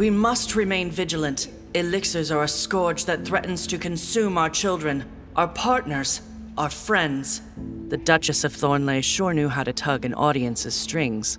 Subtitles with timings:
[0.00, 1.48] We must remain vigilant.
[1.74, 5.04] Elixirs are a scourge that threatens to consume our children,
[5.36, 6.22] our partners,
[6.56, 7.42] our friends.
[7.88, 11.38] The Duchess of Thornley sure knew how to tug an audience's strings.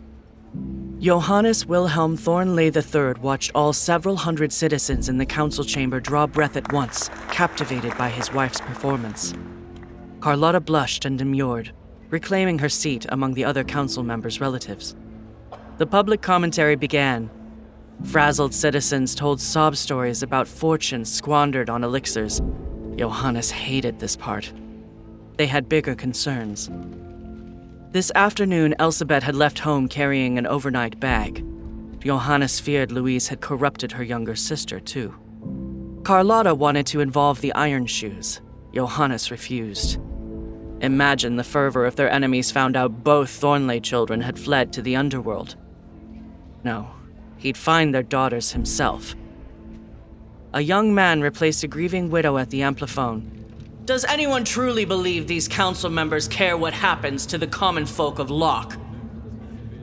[0.99, 6.55] Johannes Wilhelm Thornley III watched all several hundred citizens in the council chamber draw breath
[6.55, 9.33] at once, captivated by his wife's performance.
[10.19, 11.71] Carlotta blushed and demurred,
[12.11, 14.95] reclaiming her seat among the other council members' relatives.
[15.79, 17.31] The public commentary began.
[18.05, 22.41] Frazzled citizens told sob stories about fortunes squandered on elixirs.
[22.95, 24.51] Johannes hated this part.
[25.37, 26.69] They had bigger concerns.
[27.91, 31.45] This afternoon, Elsabet had left home carrying an overnight bag.
[31.99, 35.13] Johannes feared Louise had corrupted her younger sister, too.
[36.03, 38.41] Carlotta wanted to involve the Iron Shoes.
[38.73, 39.99] Johannes refused.
[40.81, 44.95] Imagine the fervor if their enemies found out both Thornley children had fled to the
[44.95, 45.55] underworld.
[46.63, 46.89] No,
[47.41, 49.15] he'd find their daughters himself.
[50.53, 53.41] A young man replaced a grieving widow at the ampliphone
[53.85, 58.29] does anyone truly believe these council members care what happens to the common folk of
[58.29, 58.77] Locke?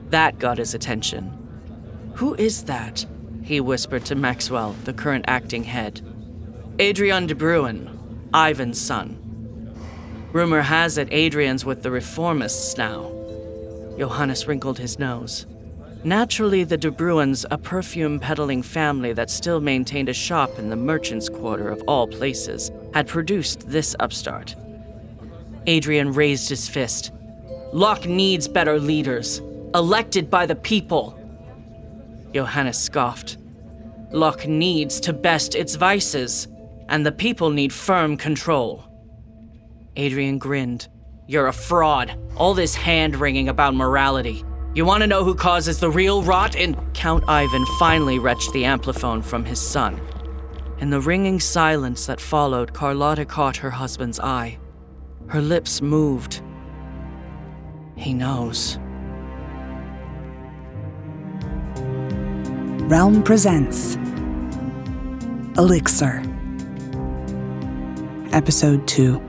[0.09, 1.31] That got his attention.
[2.15, 3.05] Who is that?
[3.43, 6.01] He whispered to Maxwell, the current acting head.
[6.79, 9.17] Adrian de Bruin, Ivan's son.
[10.31, 13.11] Rumor has it Adrian's with the reformists now.
[13.97, 15.45] Johannes wrinkled his nose.
[16.03, 20.75] Naturally, the De Bruins, a perfume peddling family that still maintained a shop in the
[20.77, 24.55] merchants' quarter of all places, had produced this upstart.
[25.67, 27.11] Adrian raised his fist.
[27.73, 29.39] Locke needs better leaders,
[29.75, 31.19] elected by the people.
[32.33, 33.37] Johannes scoffed.
[34.11, 36.47] Locke needs to best its vices,
[36.87, 38.85] and the people need firm control.
[39.97, 40.87] Adrian grinned.
[41.27, 42.17] You're a fraud.
[42.37, 44.45] All this hand wringing about morality.
[44.75, 46.55] You want to know who causes the real rot?
[46.55, 49.99] And Count Ivan finally wrenched the ampliphone from his son.
[50.79, 54.59] In the ringing silence that followed, Carlotta caught her husband's eye.
[55.27, 56.41] Her lips moved.
[57.95, 58.77] He knows.
[62.89, 63.95] Realm presents
[65.57, 66.23] Elixir,
[68.31, 69.28] Episode 2.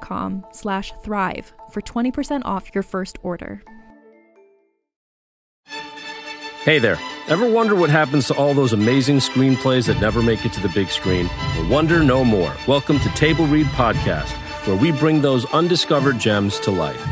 [0.00, 3.62] com slash thrive for 20% off your first order.
[6.62, 6.98] Hey there.
[7.28, 10.68] Ever wonder what happens to all those amazing screenplays that never make it to the
[10.70, 11.26] big screen?
[11.56, 12.52] Well, wonder no more.
[12.66, 14.32] Welcome to Table Read Podcast,
[14.66, 17.02] where we bring those undiscovered gems to life.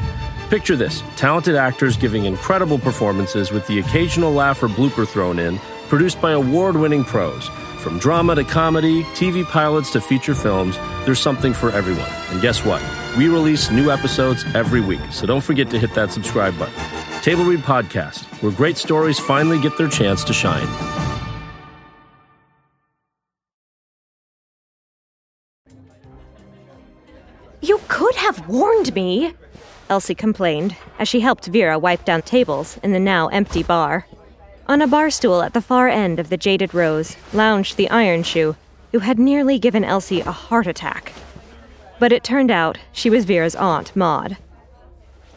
[0.51, 5.59] Picture this talented actors giving incredible performances with the occasional laugh or blooper thrown in,
[5.89, 7.49] produced by award winning pros.
[7.87, 12.11] From drama to comedy, TV pilots to feature films, there's something for everyone.
[12.31, 12.83] And guess what?
[13.17, 16.75] We release new episodes every week, so don't forget to hit that subscribe button.
[17.23, 20.67] Table Read Podcast, where great stories finally get their chance to shine.
[27.63, 29.33] You could have warned me,
[29.89, 34.09] Elsie complained as she helped Vera wipe down tables in the now empty bar.
[34.69, 38.25] On a bar stool at the far end of the jaded Rose lounged the Iron
[38.25, 38.57] Shoe,
[38.91, 41.13] who had nearly given Elsie a heart attack.
[42.01, 44.39] But it turned out she was Vera's aunt, Maud.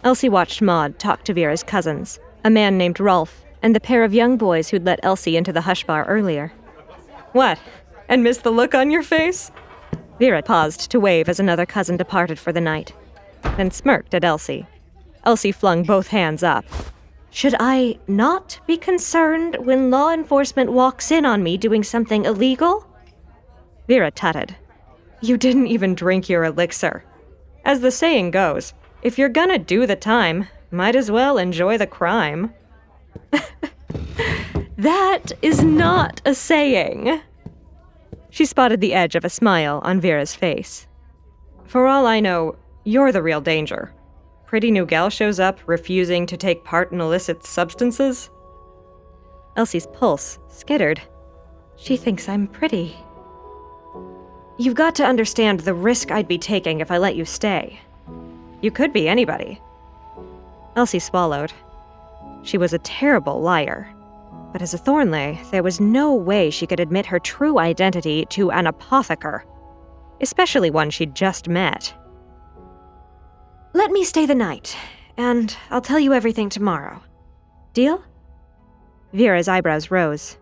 [0.04, 4.16] Elsie watched Maud talk to Vera's cousins, a man named Rolf, and the pair of
[4.16, 6.52] young boys who'd let Elsie into the hush bar earlier.
[7.34, 7.60] What?
[8.08, 9.52] And miss the look on your face?
[10.18, 12.94] Vera paused to wave as another cousin departed for the night,
[13.58, 14.66] then smirked at Elsie.
[15.24, 16.66] Elsie flung both hands up.
[17.32, 22.88] Should I not be concerned when law enforcement walks in on me doing something illegal?
[23.88, 24.56] Vera tutted.
[25.22, 27.04] You didn't even drink your elixir.
[27.64, 31.88] As the saying goes, if you're gonna do the time, might as well enjoy the
[31.88, 32.54] crime.
[34.78, 37.22] that is not a saying.
[38.30, 40.88] She spotted the edge of a smile on Vera's face.
[41.66, 43.94] For all I know, you're the real danger.
[44.50, 48.32] Pretty new gal shows up, refusing to take part in illicit substances.
[49.56, 51.00] Elsie's pulse skittered.
[51.76, 52.98] She thinks I'm pretty.
[54.58, 57.80] You've got to understand the risk I'd be taking if I let you stay.
[58.60, 59.62] You could be anybody.
[60.76, 61.54] Elsie swallowed.
[62.42, 63.94] She was a terrible liar.
[64.52, 68.50] But as a Thornley, there was no way she could admit her true identity to
[68.50, 69.44] an apotheker,
[70.22, 71.94] especially one she'd just met.
[73.74, 74.76] Let me stay the night,
[75.16, 77.04] and I'll tell you everything tomorrow.
[77.74, 78.04] Deal?
[79.14, 80.38] Vera's eyebrows rose.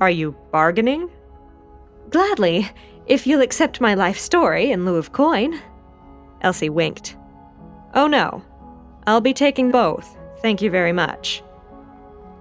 [0.00, 1.10] Are you bargaining?
[2.10, 2.68] Gladly,
[3.06, 5.60] if you'll accept my life story in lieu of coin.
[6.40, 7.16] Elsie winked.
[7.94, 8.42] Oh no,
[9.06, 11.40] I'll be taking both, thank you very much.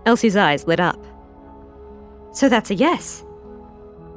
[0.07, 1.05] Elsie's eyes lit up.
[2.31, 3.23] So that's a yes?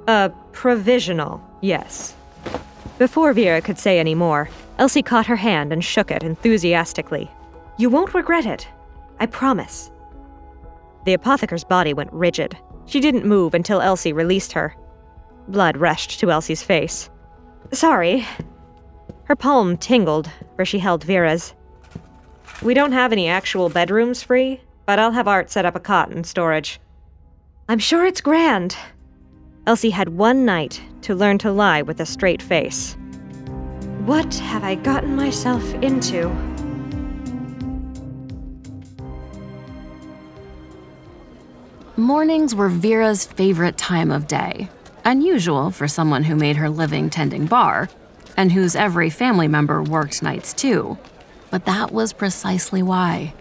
[0.09, 2.15] A provisional yes.
[2.99, 4.49] Before Vera could say any more,
[4.79, 7.31] Elsie caught her hand and shook it enthusiastically.
[7.77, 8.67] You won't regret it.
[9.21, 9.91] I promise.
[11.05, 12.57] The apothecary's body went rigid.
[12.87, 14.75] She didn't move until Elsie released her.
[15.49, 17.11] Blood rushed to Elsie's face.
[17.73, 18.27] Sorry.
[19.25, 21.55] Her palm tingled where she held Vera's.
[22.63, 26.11] We don't have any actual bedrooms free, but I'll have Art set up a cot
[26.13, 26.81] in storage.
[27.69, 28.77] I'm sure it's grand.
[29.67, 32.97] Elsie had one night to learn to lie with a straight face.
[34.05, 36.29] What have I gotten myself into?
[41.97, 44.69] Mornings were Vera's favorite time of day,
[45.05, 47.89] unusual for someone who made her living tending bar,
[48.37, 50.97] and whose every family member worked nights too.
[51.51, 53.35] But that was precisely why.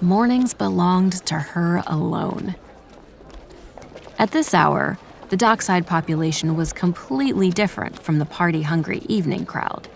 [0.00, 2.54] Mornings belonged to her alone.
[4.18, 4.96] At this hour,
[5.28, 9.88] the dockside population was completely different from the party hungry evening crowd.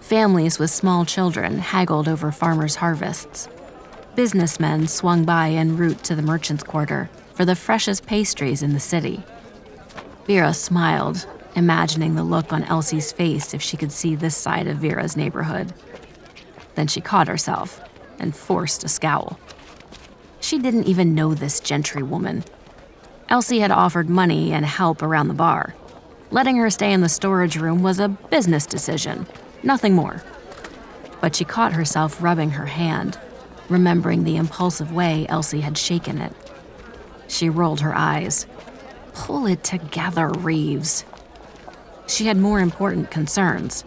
[0.00, 3.48] Families with small children haggled over farmers' harvests.
[4.14, 8.80] Businessmen swung by en route to the merchant's quarter for the freshest pastries in the
[8.80, 9.22] city.
[10.26, 11.26] Vera smiled,
[11.56, 15.72] imagining the look on Elsie's face if she could see this side of Vera's neighborhood.
[16.74, 17.80] Then she caught herself
[18.18, 19.38] and forced a scowl.
[20.40, 22.44] She didn't even know this gentry woman.
[23.32, 25.74] Elsie had offered money and help around the bar.
[26.30, 29.26] Letting her stay in the storage room was a business decision,
[29.62, 30.22] nothing more.
[31.22, 33.18] But she caught herself rubbing her hand,
[33.70, 36.34] remembering the impulsive way Elsie had shaken it.
[37.26, 38.46] She rolled her eyes.
[39.14, 41.06] Pull it together, Reeves.
[42.06, 43.82] She had more important concerns.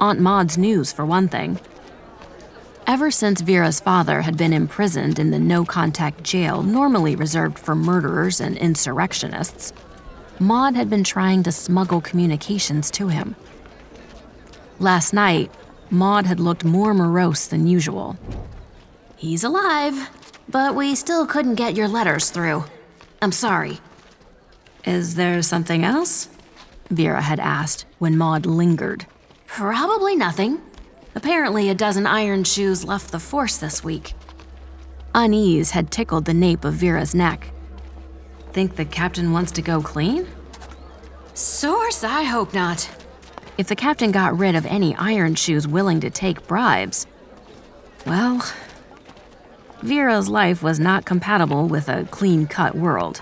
[0.00, 1.60] Aunt Maud's news, for one thing.
[2.86, 7.74] Ever since Vera's father had been imprisoned in the no contact jail normally reserved for
[7.74, 9.72] murderers and insurrectionists,
[10.38, 13.36] Maud had been trying to smuggle communications to him.
[14.78, 15.50] Last night,
[15.88, 18.18] Maud had looked more morose than usual.
[19.16, 20.10] He's alive,
[20.50, 22.64] but we still couldn't get your letters through.
[23.22, 23.78] I'm sorry.
[24.84, 26.28] Is there something else?
[26.90, 29.06] Vera had asked when Maud lingered.
[29.46, 30.60] Probably nothing.
[31.14, 34.14] Apparently, a dozen iron shoes left the force this week.
[35.14, 37.50] Unease had tickled the nape of Vera's neck.
[38.52, 40.26] Think the captain wants to go clean?
[41.34, 42.90] Source, I hope not.
[43.56, 47.06] If the captain got rid of any iron shoes willing to take bribes,
[48.04, 48.44] well,
[49.82, 53.20] Vera's life was not compatible with a clean cut world.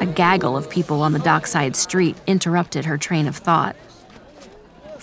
[0.00, 3.76] A gaggle of people on the dockside street interrupted her train of thought.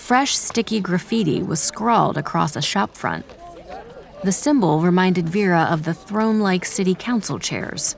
[0.08, 3.26] Fresh, sticky graffiti was scrawled across a shopfront.
[4.24, 7.98] The symbol reminded Vera of the throne like city council chairs,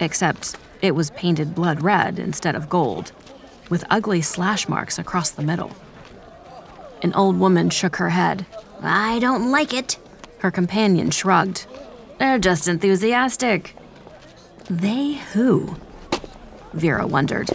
[0.00, 3.12] except it was painted blood red instead of gold,
[3.68, 5.70] with ugly slash marks across the middle.
[7.02, 8.46] An old woman shook her head.
[8.80, 9.98] I don't like it.
[10.38, 11.66] Her companion shrugged.
[12.18, 13.76] They're just enthusiastic.
[14.70, 15.76] They who?
[16.72, 17.50] Vera wondered.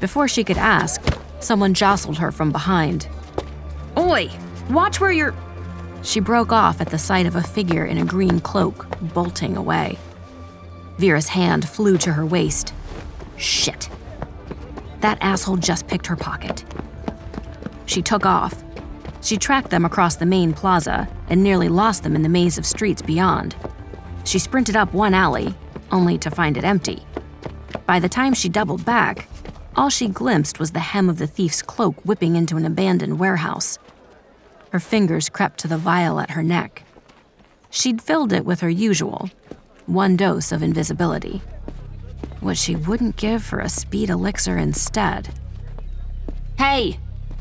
[0.00, 1.02] Before she could ask,
[1.42, 3.08] Someone jostled her from behind.
[3.98, 4.30] Oi!
[4.70, 5.34] Watch where you're.
[6.02, 9.98] She broke off at the sight of a figure in a green cloak bolting away.
[10.98, 12.72] Vera's hand flew to her waist.
[13.36, 13.88] Shit.
[15.00, 16.64] That asshole just picked her pocket.
[17.86, 18.62] She took off.
[19.20, 22.64] She tracked them across the main plaza and nearly lost them in the maze of
[22.64, 23.56] streets beyond.
[24.24, 25.54] She sprinted up one alley,
[25.90, 27.04] only to find it empty.
[27.84, 29.26] By the time she doubled back,
[29.76, 33.78] all she glimpsed was the hem of the thief's cloak whipping into an abandoned warehouse.
[34.70, 36.84] Her fingers crept to the vial at her neck.
[37.70, 39.30] She'd filled it with her usual
[39.86, 41.42] one dose of invisibility.
[42.40, 45.28] What she wouldn't give for a speed elixir instead.
[46.56, 46.98] Hey!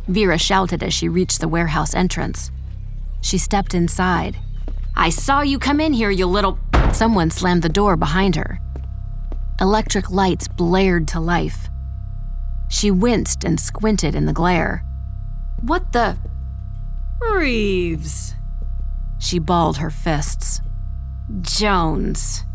[0.08, 2.52] Vera shouted as she reached the warehouse entrance.
[3.22, 4.38] She stepped inside.
[4.96, 6.60] I saw you come in here, you little.
[6.92, 8.60] Someone slammed the door behind her.
[9.60, 11.70] Electric lights blared to life.
[12.72, 14.86] She winced and squinted in the glare.
[15.60, 16.18] What the?
[17.20, 18.34] Reeves.
[19.20, 20.62] She balled her fists.
[21.42, 22.46] Jones.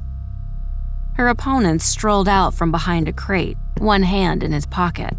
[1.17, 5.15] Her opponent strolled out from behind a crate, one hand in his pocket.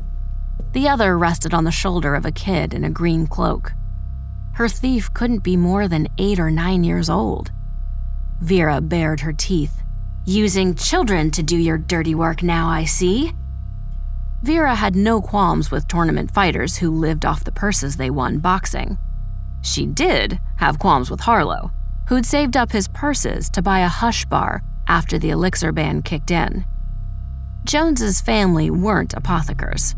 [0.73, 3.73] The other rested on the shoulder of a kid in a green cloak.
[4.53, 7.51] Her thief couldn't be more than eight or nine years old.
[8.39, 9.83] Vera bared her teeth.
[10.25, 13.33] Using children to do your dirty work now, I see.
[14.43, 18.97] Vera had no qualms with tournament fighters who lived off the purses they won boxing.
[19.61, 21.71] She did have qualms with Harlow,
[22.07, 26.29] who'd saved up his purses to buy a hush bar after the elixir ban kicked
[26.29, 26.65] in.
[27.63, 29.95] Jones's family weren't apothecars.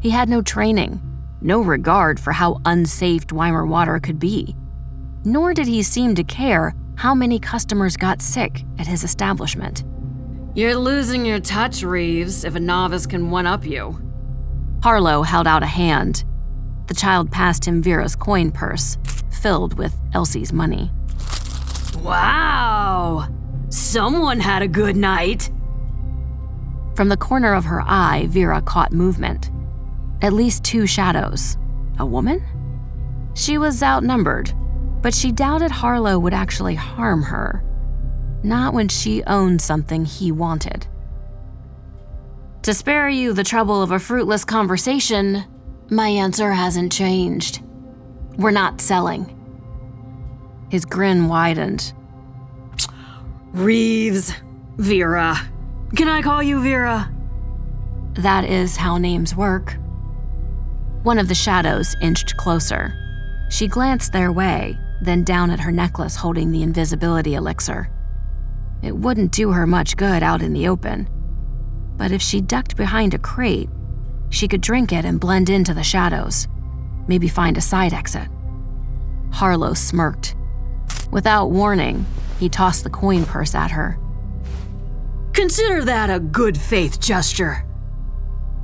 [0.00, 1.00] He had no training,
[1.42, 4.56] no regard for how unsafe Dwemer water could be.
[5.24, 9.84] Nor did he seem to care how many customers got sick at his establishment.
[10.54, 13.98] You're losing your touch, Reeves, if a novice can one up you.
[14.82, 16.24] Harlow held out a hand.
[16.88, 18.98] The child passed him Vera's coin purse,
[19.30, 20.90] filled with Elsie's money.
[22.02, 23.28] Wow!
[23.70, 25.50] Someone had a good night!
[26.96, 29.50] From the corner of her eye, Vera caught movement.
[30.20, 31.56] At least two shadows.
[31.98, 32.44] A woman?
[33.32, 34.52] She was outnumbered,
[35.00, 37.64] but she doubted Harlow would actually harm her.
[38.42, 40.86] Not when she owned something he wanted.
[42.62, 45.44] To spare you the trouble of a fruitless conversation,
[45.90, 47.62] my answer hasn't changed.
[48.36, 49.38] We're not selling.
[50.70, 51.92] His grin widened.
[53.52, 54.32] Reeves,
[54.78, 55.36] Vera.
[55.94, 57.12] Can I call you Vera?
[58.14, 59.76] That is how names work.
[61.02, 62.94] One of the shadows inched closer.
[63.50, 67.90] She glanced their way, then down at her necklace holding the invisibility elixir.
[68.82, 71.08] It wouldn't do her much good out in the open.
[71.96, 73.70] But if she ducked behind a crate,
[74.30, 76.48] she could drink it and blend into the shadows.
[77.06, 78.28] Maybe find a side exit.
[79.30, 80.34] Harlow smirked.
[81.10, 82.06] Without warning,
[82.38, 83.98] he tossed the coin purse at her.
[85.32, 87.64] Consider that a good faith gesture.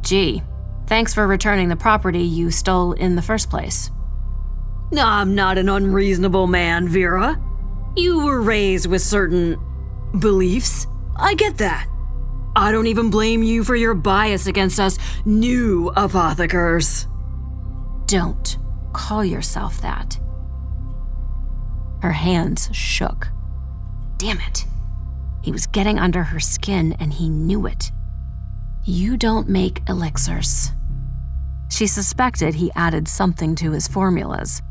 [0.00, 0.42] Gee,
[0.86, 3.90] thanks for returning the property you stole in the first place.
[4.96, 7.40] I'm not an unreasonable man, Vera.
[7.96, 9.56] You were raised with certain
[10.18, 10.86] beliefs.
[11.16, 11.88] I get that.
[12.56, 17.06] I don't even blame you for your bias against us new apothecars.
[18.06, 18.58] Don't
[18.92, 20.18] call yourself that.
[22.02, 23.28] Her hands shook.
[24.16, 24.66] Damn it.
[25.42, 27.92] He was getting under her skin and he knew it.
[28.84, 30.72] You don't make elixirs.
[31.70, 34.62] She suspected he added something to his formulas,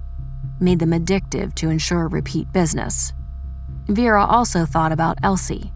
[0.59, 3.13] made them addictive to ensure repeat business.
[3.87, 5.71] Vera also thought about Elsie,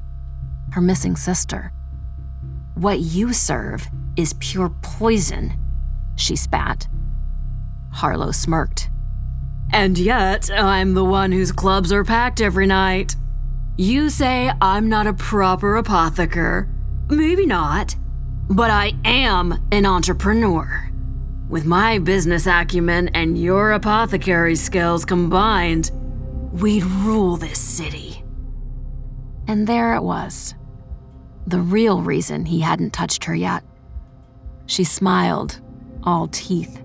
[0.72, 1.72] her missing sister.
[2.76, 3.88] What you serve
[4.18, 5.54] is pure poison,
[6.16, 6.88] she spat.
[7.92, 8.90] Harlow smirked.
[9.72, 13.16] And yet, I'm the one whose clubs are packed every night.
[13.78, 16.68] You say I'm not a proper apotheker.
[17.10, 17.96] Maybe not.
[18.50, 20.90] But I am an entrepreneur.
[21.48, 25.92] With my business acumen and your apothecary skills combined,
[26.52, 28.24] we'd rule this city.
[29.48, 30.56] And there it was.
[31.48, 33.64] The real reason he hadn't touched her yet.
[34.66, 35.60] She smiled,
[36.04, 36.82] all teeth.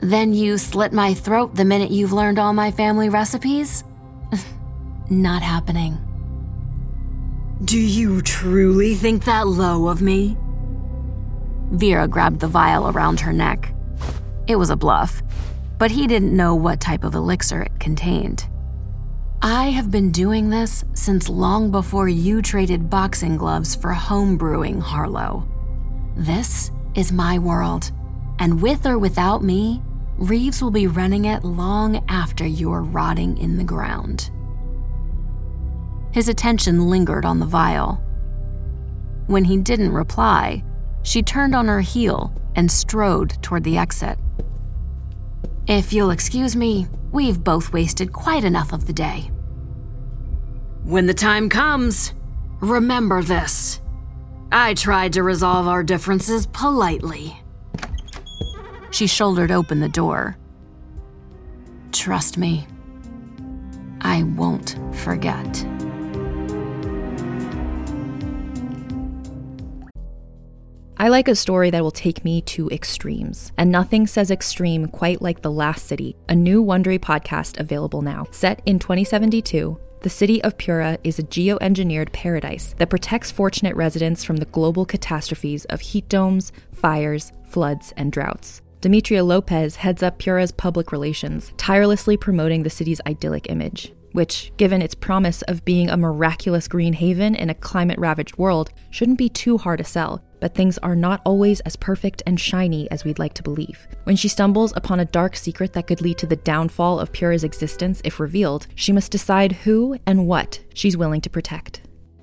[0.00, 3.84] Then you slit my throat the minute you've learned all my family recipes?
[5.10, 5.98] Not happening.
[7.64, 10.36] Do you truly think that low of me?
[11.72, 13.74] Vera grabbed the vial around her neck.
[14.46, 15.22] It was a bluff,
[15.76, 18.46] but he didn't know what type of elixir it contained.
[19.40, 24.80] I have been doing this since long before you traded boxing gloves for home brewing,
[24.80, 25.46] Harlow.
[26.16, 27.92] This is my world,
[28.40, 29.80] and with or without me,
[30.16, 34.32] Reeves will be running it long after you're rotting in the ground.
[36.10, 38.02] His attention lingered on the vial.
[39.28, 40.64] When he didn't reply,
[41.02, 44.18] She turned on her heel and strode toward the exit.
[45.66, 49.30] If you'll excuse me, we've both wasted quite enough of the day.
[50.84, 52.14] When the time comes,
[52.60, 53.80] remember this.
[54.50, 57.36] I tried to resolve our differences politely.
[58.90, 60.38] She shouldered open the door.
[61.92, 62.66] Trust me,
[64.00, 65.66] I won't forget.
[71.00, 75.22] I like a story that will take me to extremes, and nothing says extreme quite
[75.22, 78.26] like The Last City, a new Wondery podcast available now.
[78.32, 84.24] Set in 2072, the city of Pura is a geoengineered paradise that protects fortunate residents
[84.24, 88.60] from the global catastrophes of heat domes, fires, floods, and droughts.
[88.80, 94.82] Demetria Lopez heads up Pura's public relations, tirelessly promoting the city's idyllic image, which, given
[94.82, 99.28] its promise of being a miraculous green haven in a climate ravaged world, shouldn't be
[99.28, 100.22] too hard to sell.
[100.40, 103.88] But things are not always as perfect and shiny as we'd like to believe.
[104.04, 107.44] When she stumbles upon a dark secret that could lead to the downfall of Pura's
[107.44, 111.80] existence if revealed, she must decide who and what she's willing to protect.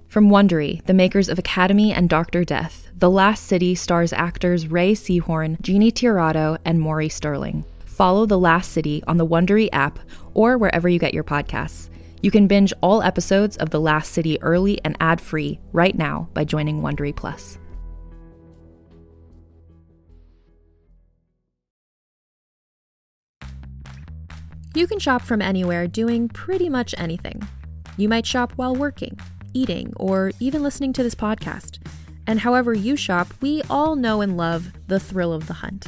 [0.08, 4.94] From Wondery, the makers of Academy and Doctor Death, The Last City stars actors Ray
[4.94, 7.66] Seahorn, Jeannie Tirado, and Maury Sterling.
[7.96, 10.00] Follow The Last City on the Wondery app
[10.34, 11.90] or wherever you get your podcasts.
[12.22, 16.44] You can binge all episodes of The Last City early and ad-free right now by
[16.44, 17.58] joining Wondery Plus.
[24.74, 27.48] You can shop from anywhere doing pretty much anything.
[27.96, 29.18] You might shop while working,
[29.54, 31.80] eating, or even listening to this podcast.
[32.28, 35.88] And however you shop, we all know and love the thrill of the hunt.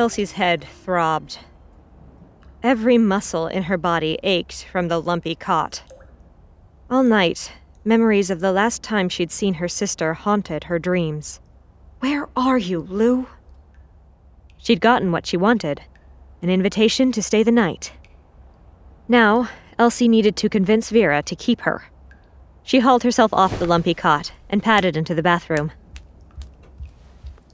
[0.00, 1.40] Elsie's head throbbed.
[2.62, 5.82] Every muscle in her body ached from the lumpy cot.
[6.90, 7.52] All night,
[7.84, 11.40] memories of the last time she'd seen her sister haunted her dreams.
[11.98, 13.26] Where are you, Lou?
[14.56, 15.82] She'd gotten what she wanted
[16.40, 17.92] an invitation to stay the night.
[19.06, 21.90] Now, Elsie needed to convince Vera to keep her.
[22.62, 25.72] She hauled herself off the lumpy cot and padded into the bathroom.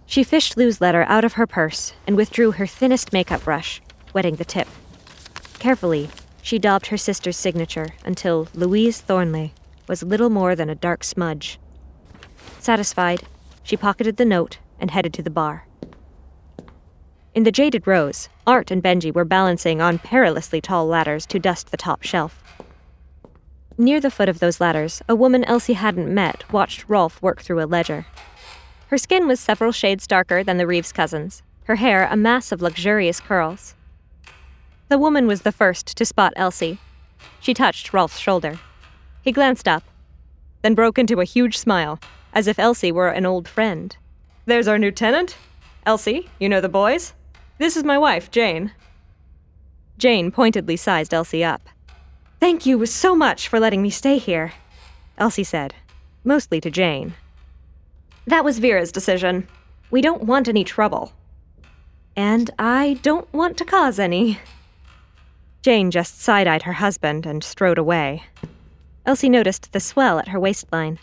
[0.07, 3.83] She fished Lou's letter out of her purse and withdrew her thinnest makeup brush,
[4.15, 4.69] wetting the tip.
[5.59, 6.09] Carefully,
[6.41, 9.53] she daubed her sister's signature until Louise Thornley
[9.89, 11.59] was little more than a dark smudge.
[12.61, 13.25] Satisfied,
[13.63, 15.67] she pocketed the note and headed to the bar.
[17.35, 21.71] In the Jaded Rose, Art and Benji were balancing on perilously tall ladders to dust
[21.71, 22.43] the top shelf.
[23.77, 27.63] Near the foot of those ladders, a woman Elsie hadn't met watched Rolf work through
[27.63, 28.07] a ledger.
[28.89, 32.63] Her skin was several shades darker than the Reeves cousins, her hair a mass of
[32.63, 33.75] luxurious curls.
[34.89, 36.79] The woman was the first to spot Elsie.
[37.41, 38.61] She touched Rolf's shoulder.
[39.23, 39.83] He glanced up,
[40.63, 41.99] then broke into a huge smile,
[42.33, 43.97] as if Elsie were an old friend.
[44.45, 45.37] There's our new tenant.
[45.85, 47.13] Elsie, you know the boys?
[47.59, 48.71] This is my wife, Jane.
[49.99, 51.69] Jane pointedly sized Elsie up.
[52.39, 54.53] Thank you so much for letting me stay here,
[55.19, 55.75] Elsie said,
[56.23, 57.15] mostly to Jane.
[58.27, 59.47] That was Vera's decision.
[59.91, 61.13] We don't want any trouble.
[62.17, 64.41] And I don't want to cause any.
[65.63, 68.25] Jane just side eyed her husband and strode away.
[69.05, 70.99] Elsie noticed the swell at her waistline.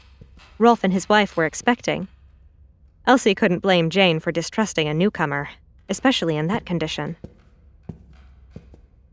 [0.58, 2.08] Rolf and his wife were expecting.
[3.06, 5.50] Elsie couldn't blame Jane for distrusting a newcomer,
[5.90, 7.16] especially in that condition.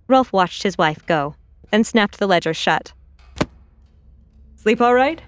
[0.09, 1.37] Rolf watched his wife go,
[1.70, 2.92] then snapped the ledger shut.
[4.57, 5.23] Sleep all right?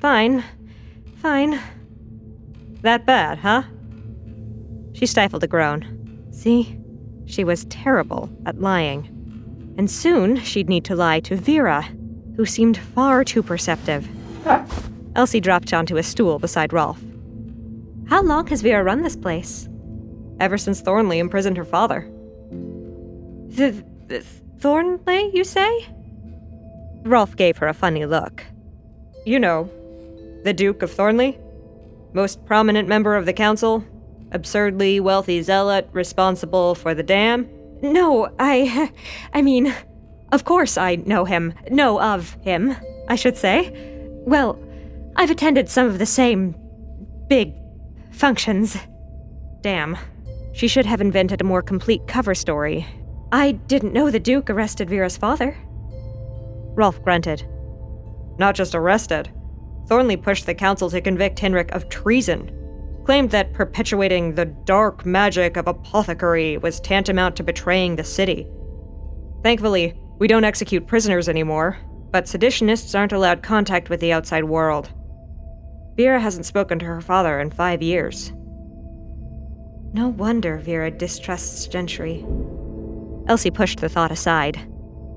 [0.00, 0.44] Fine.
[1.16, 1.60] Fine.
[2.84, 3.62] That bad, huh?
[4.92, 6.28] She stifled a groan.
[6.32, 6.78] See?
[7.24, 9.74] She was terrible at lying.
[9.78, 11.88] And soon she'd need to lie to Vera,
[12.36, 14.06] who seemed far too perceptive.
[15.16, 17.02] Elsie dropped onto a stool beside Rolf.
[18.10, 19.66] How long has Vera run this place?
[20.38, 22.02] Ever since Thornley imprisoned her father.
[22.50, 24.22] The, the
[24.58, 25.86] Thornley, you say?
[27.04, 28.44] Rolf gave her a funny look.
[29.24, 29.70] You know,
[30.44, 31.38] the Duke of Thornley?
[32.14, 33.84] Most prominent member of the council?
[34.32, 37.48] Absurdly wealthy zealot responsible for the dam?
[37.82, 38.90] No, I.
[39.34, 39.74] I mean,
[40.32, 41.54] of course I know him.
[41.70, 42.76] Know of him,
[43.08, 43.72] I should say.
[44.26, 44.58] Well,
[45.16, 46.54] I've attended some of the same
[47.28, 47.52] big
[48.12, 48.76] functions.
[49.60, 49.98] Damn.
[50.52, 52.86] She should have invented a more complete cover story.
[53.32, 55.56] I didn't know the Duke arrested Vera's father.
[56.76, 57.44] Rolf grunted.
[58.38, 59.30] Not just arrested.
[59.86, 62.50] Thornley pushed the council to convict Henrik of treason.
[63.04, 68.46] Claimed that perpetuating the dark magic of apothecary was tantamount to betraying the city.
[69.42, 71.76] Thankfully, we don't execute prisoners anymore,
[72.10, 74.90] but seditionists aren't allowed contact with the outside world.
[75.96, 78.32] Vera hasn't spoken to her father in five years.
[79.92, 82.24] No wonder Vera distrusts Gentry.
[83.28, 84.68] Elsie pushed the thought aside.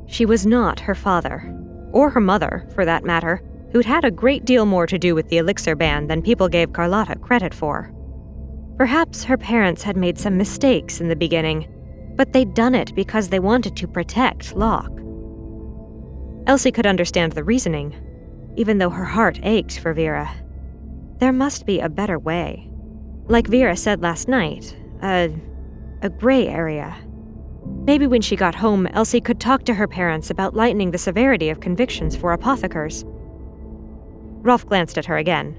[0.08, 1.54] She was not her father,
[1.92, 3.42] or her mother, for that matter,
[3.78, 6.74] who'd had a great deal more to do with the elixir ban than people gave
[6.74, 7.94] Carlotta credit for.
[8.76, 11.72] Perhaps her parents had made some mistakes in the beginning,
[12.16, 15.00] but they'd done it because they wanted to protect Locke.
[16.48, 17.96] Elsie could understand the reasoning,
[18.56, 20.28] even though her heart ached for Vera.
[21.20, 22.72] There must be a better way.
[23.28, 25.32] Like Vera said last night, a,
[26.02, 26.98] a gray area.
[27.86, 31.50] Maybe when she got home, Elsie could talk to her parents about lightening the severity
[31.50, 33.06] of convictions for apothecars.
[34.42, 35.56] Rolf glanced at her again,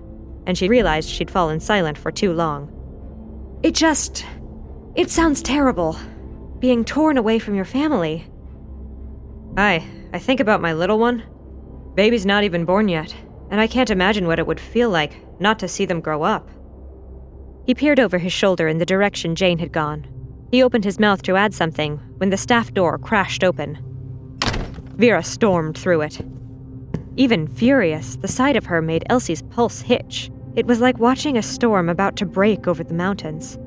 [0.47, 2.73] and she realized she'd fallen silent for too long.
[3.63, 4.25] It just.
[4.95, 5.97] It sounds terrible.
[6.59, 8.27] Being torn away from your family.
[9.57, 11.23] I, I think about my little one.
[11.95, 13.15] Baby's not even born yet,
[13.51, 16.49] and I can't imagine what it would feel like not to see them grow up.
[17.67, 20.07] He peered over his shoulder in the direction Jane had gone.
[20.51, 23.79] He opened his mouth to add something when the staff door crashed open.
[24.97, 26.21] Vera stormed through it.
[27.19, 30.31] Even furious, the sight of her made Elsie's pulse hitch.
[30.55, 33.59] It was like watching a storm about to break over the mountains.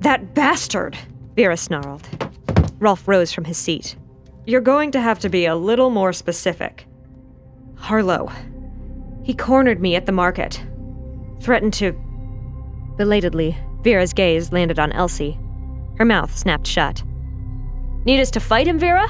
[0.00, 0.96] That bastard!
[1.36, 2.08] Vera snarled.
[2.78, 3.96] Rolf rose from his seat.
[4.46, 6.86] You're going to have to be a little more specific.
[7.76, 8.32] Harlow.
[9.24, 10.64] He cornered me at the market.
[11.42, 11.92] Threatened to.
[12.96, 15.38] Belatedly, Vera's gaze landed on Elsie.
[15.98, 17.02] Her mouth snapped shut.
[18.06, 19.06] Need us to fight him, Vera?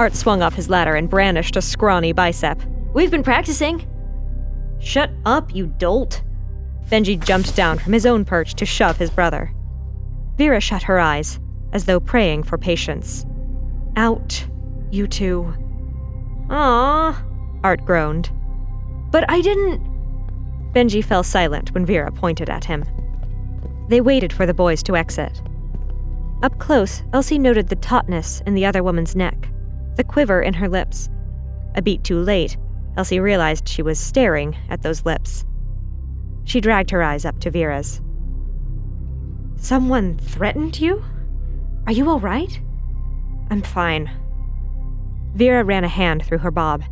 [0.00, 2.60] Art swung off his ladder and brandished a scrawny bicep.
[2.94, 3.88] We've been practicing.
[4.78, 6.22] Shut up, you dolt.
[6.88, 9.54] Benji jumped down from his own perch to shove his brother.
[10.36, 11.40] Vera shut her eyes,
[11.72, 13.24] as though praying for patience.
[13.96, 14.46] Out,
[14.90, 15.54] you two.
[16.50, 17.24] Ah,
[17.64, 18.30] Art groaned.
[19.10, 19.80] But I didn't.
[20.72, 22.84] Benji fell silent when Vera pointed at him.
[23.88, 25.40] They waited for the boys to exit.
[26.42, 29.48] Up close, Elsie noted the tautness in the other woman's neck,
[29.96, 31.08] the quiver in her lips.
[31.74, 32.56] A beat too late,
[32.96, 35.44] Elsie realized she was staring at those lips.
[36.44, 38.00] She dragged her eyes up to Vera's.
[39.56, 41.04] Someone threatened you?
[41.86, 42.60] Are you all right?
[43.50, 44.10] I'm fine.
[45.34, 46.82] Vera ran a hand through her bob.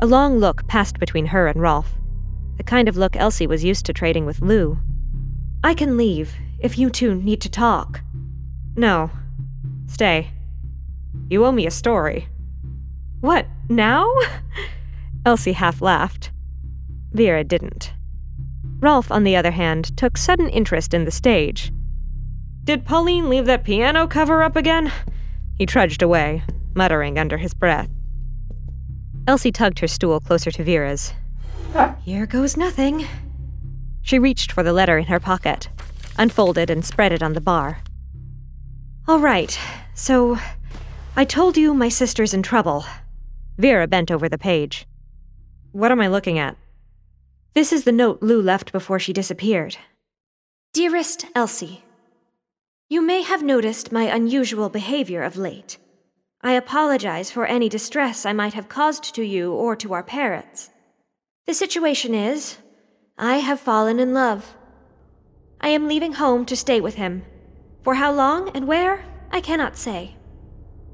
[0.00, 1.94] A long look passed between her and Rolf,
[2.56, 4.78] the kind of look Elsie was used to trading with Lou.
[5.62, 8.00] I can leave if you two need to talk.
[8.76, 9.10] No.
[9.86, 10.30] Stay.
[11.28, 12.28] You owe me a story.
[13.20, 14.12] What, now?
[15.26, 16.30] Elsie half laughed.
[17.12, 17.92] Vera didn't.
[18.78, 21.72] Rolf, on the other hand, took sudden interest in the stage.
[22.62, 24.92] Did Pauline leave that piano cover up again?
[25.58, 27.90] He trudged away, muttering under his breath.
[29.26, 31.12] Elsie tugged her stool closer to Vera's.
[32.04, 33.06] Here goes nothing.
[34.02, 35.68] She reached for the letter in her pocket,
[36.16, 37.80] unfolded and spread it on the bar.
[39.08, 39.58] All right,
[39.92, 40.38] so
[41.16, 42.84] I told you my sister's in trouble.
[43.58, 44.86] Vera bent over the page.
[45.76, 46.56] What am I looking at?
[47.52, 49.76] This is the note Lou left before she disappeared.
[50.72, 51.84] Dearest Elsie,
[52.88, 55.76] You may have noticed my unusual behavior of late.
[56.40, 60.70] I apologize for any distress I might have caused to you or to our parents.
[61.46, 62.56] The situation is,
[63.18, 64.56] I have fallen in love.
[65.60, 67.22] I am leaving home to stay with him.
[67.82, 70.16] For how long and where, I cannot say.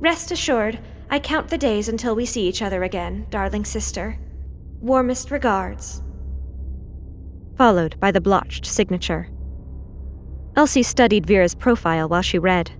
[0.00, 4.18] Rest assured, I count the days until we see each other again, darling sister.
[4.82, 6.02] Warmest regards.
[7.56, 9.28] Followed by the blotched signature.
[10.56, 12.72] Elsie studied Vera's profile while she read.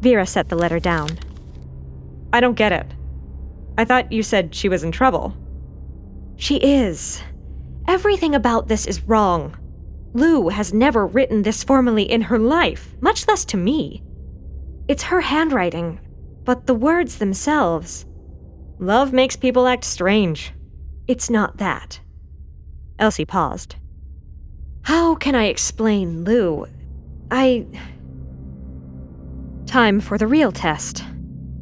[0.00, 1.10] Vera set the letter down.
[2.32, 2.86] I don't get it.
[3.78, 5.36] I thought you said she was in trouble.
[6.34, 7.22] She is.
[7.86, 9.56] Everything about this is wrong.
[10.14, 14.02] Lou has never written this formally in her life, much less to me.
[14.88, 16.00] It's her handwriting.
[16.42, 18.06] But the words themselves.
[18.80, 20.52] Love makes people act strange.
[21.12, 22.00] It's not that.
[22.98, 23.76] Elsie paused.
[24.80, 26.64] How can I explain Lou?
[27.30, 27.66] I.
[29.66, 31.04] Time for the real test.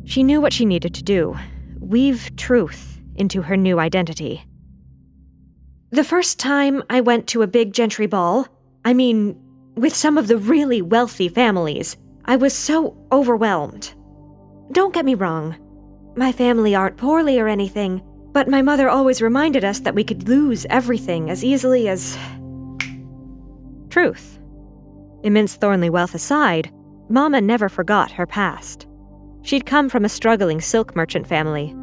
[0.05, 1.37] She knew what she needed to do
[1.81, 4.45] weave truth into her new identity.
[5.91, 8.47] The first time I went to a big gentry ball,
[8.85, 9.37] I mean,
[9.75, 13.95] with some of the really wealthy families, I was so overwhelmed.
[14.71, 15.57] Don't get me wrong,
[16.15, 18.01] my family aren't poorly or anything,
[18.33, 22.17] but my mother always reminded us that we could lose everything as easily as.
[23.89, 24.39] Truth.
[25.23, 26.73] Immense Thornley wealth aside,
[27.09, 28.87] Mama never forgot her past.
[29.43, 31.75] She'd come from a struggling silk merchant family.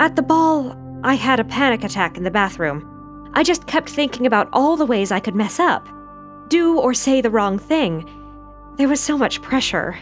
[0.00, 3.30] At the ball, I had a panic attack in the bathroom.
[3.34, 5.88] I just kept thinking about all the ways I could mess up,
[6.48, 8.08] do or say the wrong thing.
[8.76, 9.96] There was so much pressure.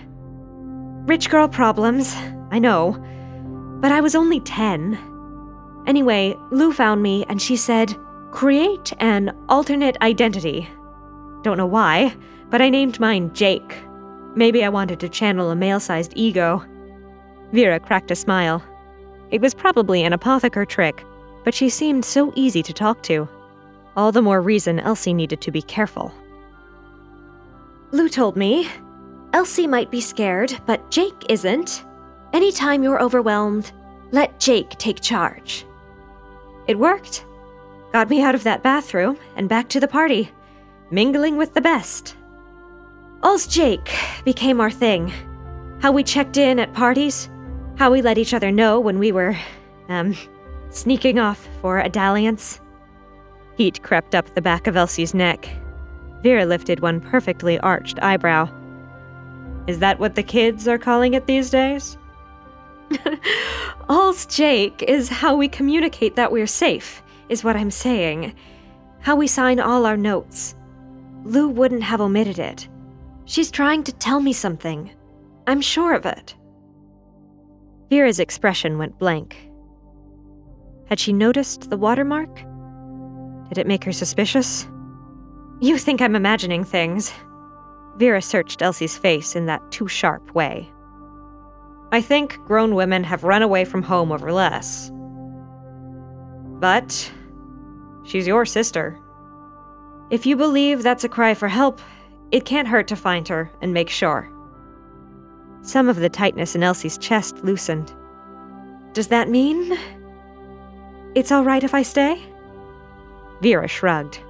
[1.06, 2.14] Rich girl problems,
[2.50, 2.92] I know,
[3.80, 5.09] but I was only 10.
[5.86, 7.96] Anyway, Lou found me and she said,
[8.30, 10.68] create an alternate identity.
[11.42, 12.14] Don't know why,
[12.50, 13.76] but I named mine Jake.
[14.34, 16.64] Maybe I wanted to channel a male sized ego.
[17.52, 18.62] Vera cracked a smile.
[19.30, 21.04] It was probably an apothecary trick,
[21.44, 23.28] but she seemed so easy to talk to.
[23.96, 26.12] All the more reason Elsie needed to be careful.
[27.90, 28.68] Lou told me
[29.32, 31.84] Elsie might be scared, but Jake isn't.
[32.32, 33.72] Anytime you're overwhelmed,
[34.12, 35.64] let Jake take charge.
[36.70, 37.26] It worked.
[37.92, 40.30] Got me out of that bathroom and back to the party,
[40.88, 42.14] mingling with the best.
[43.24, 43.90] All's Jake
[44.24, 45.12] became our thing.
[45.82, 47.28] How we checked in at parties,
[47.76, 49.36] how we let each other know when we were,
[49.88, 50.16] um,
[50.68, 52.60] sneaking off for a dalliance.
[53.56, 55.48] Heat crept up the back of Elsie's neck.
[56.22, 58.48] Vera lifted one perfectly arched eyebrow.
[59.66, 61.98] Is that what the kids are calling it these days?
[63.88, 68.34] All's Jake is how we communicate that we're safe, is what I'm saying.
[69.00, 70.54] How we sign all our notes.
[71.24, 72.68] Lou wouldn't have omitted it.
[73.24, 74.90] She's trying to tell me something.
[75.46, 76.34] I'm sure of it.
[77.90, 79.36] Vera's expression went blank.
[80.86, 82.34] Had she noticed the watermark?
[83.48, 84.66] Did it make her suspicious?
[85.60, 87.12] You think I'm imagining things.
[87.96, 90.70] Vera searched Elsie's face in that too sharp way.
[91.92, 94.90] I think grown women have run away from home over less.
[96.60, 97.10] But
[98.04, 98.98] she's your sister.
[100.10, 101.80] If you believe that's a cry for help,
[102.30, 104.30] it can't hurt to find her and make sure.
[105.62, 107.92] Some of the tightness in Elsie's chest loosened.
[108.92, 109.76] Does that mean
[111.14, 112.22] it's all right if I stay?
[113.42, 114.20] Vera shrugged.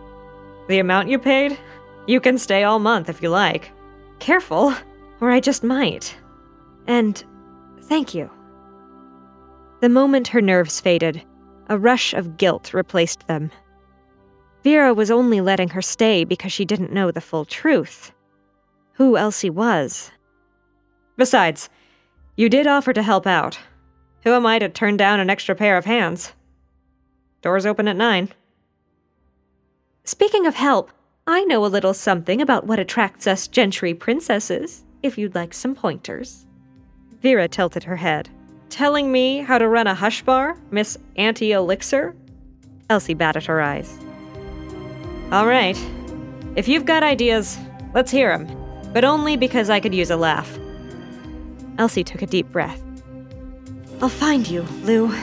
[0.69, 1.59] The amount you paid?
[2.07, 3.71] You can stay all month if you like.
[4.19, 4.75] Careful,
[5.21, 6.17] or I just might.
[6.87, 7.23] And
[7.91, 8.31] thank you.
[9.81, 11.23] The moment her nerves faded,
[11.69, 13.51] a rush of guilt replaced them.
[14.63, 18.13] Vera was only letting her stay because she didn't know the full truth.
[18.95, 20.13] Who Elsie was.
[21.17, 21.69] Besides,
[22.37, 23.59] you did offer to help out.
[24.23, 26.33] Who am I to turn down an extra pair of hands?
[27.43, 28.29] Doors open at nine.
[30.05, 30.93] Speaking of help,
[31.27, 35.75] I know a little something about what attracts us gentry princesses, if you'd like some
[35.75, 36.47] pointers.
[37.23, 38.29] Vera tilted her head.
[38.71, 42.15] Telling me how to run a hush bar, Miss Anti Elixir?
[42.89, 43.99] Elsie batted her eyes.
[45.31, 45.79] All right.
[46.57, 47.59] If you've got ideas,
[47.95, 48.57] let's hear them.
[48.93, 50.59] But only because I could use a laugh.
[51.79, 52.83] Elsie took a deep breath.
[54.03, 55.15] I'll find you, Lou.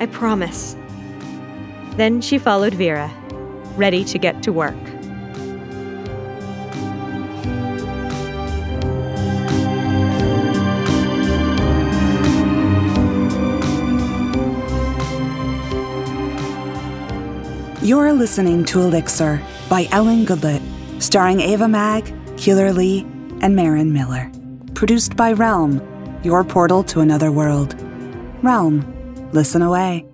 [0.00, 0.76] I promise.
[1.96, 3.10] Then she followed Vera,
[3.76, 4.74] ready to get to work.
[17.88, 20.60] You're listening to Elixir by Ellen Goodlett,
[21.02, 23.00] starring Ava Mag, Keeler Lee,
[23.40, 24.30] and Marin Miller.
[24.74, 25.80] Produced by Realm,
[26.22, 27.74] your portal to another world.
[28.42, 28.84] Realm,
[29.32, 30.04] listen away.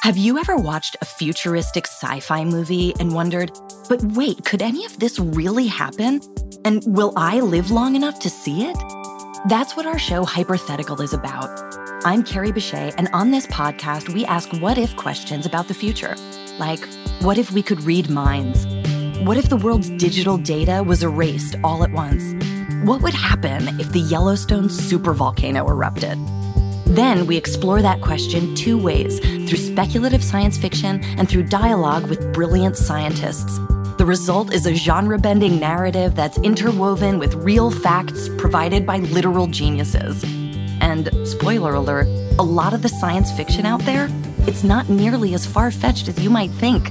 [0.00, 3.52] Have you ever watched a futuristic sci fi movie and wondered,
[3.90, 6.22] but wait, could any of this really happen?
[6.64, 8.99] And will I live long enough to see it?
[9.46, 11.48] That's what our show Hypothetical is about.
[12.04, 16.14] I'm Carrie Bechet, and on this podcast, we ask what if questions about the future.
[16.58, 16.86] Like,
[17.22, 18.66] what if we could read minds?
[19.20, 22.34] What if the world's digital data was erased all at once?
[22.84, 26.18] What would happen if the Yellowstone supervolcano erupted?
[26.94, 32.34] Then we explore that question two ways through speculative science fiction and through dialogue with
[32.34, 33.58] brilliant scientists.
[33.98, 39.46] The result is a genre bending narrative that's interwoven with real facts provided by literal
[39.46, 40.24] geniuses.
[40.80, 42.06] And, spoiler alert,
[42.38, 44.08] a lot of the science fiction out there,
[44.46, 46.90] it's not nearly as far fetched as you might think.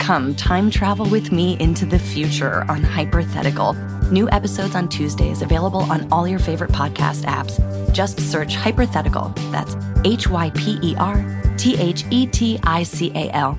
[0.00, 3.74] Come time travel with me into the future on Hyperthetical.
[4.10, 7.60] New episodes on Tuesdays available on all your favorite podcast apps.
[7.92, 9.32] Just search Hyperthetical.
[9.52, 11.24] That's H Y P E R
[11.56, 13.56] T H E T I C A L.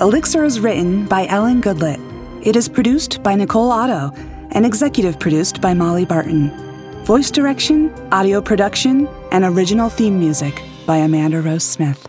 [0.00, 1.98] Elixir is written by Ellen Goodlett.
[2.46, 4.12] It is produced by Nicole Otto
[4.52, 6.50] and executive produced by Molly Barton.
[7.04, 12.06] Voice direction, audio production, and original theme music by Amanda Rose Smith.